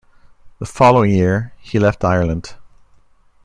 [0.57, 2.55] The following year, he left Ireland.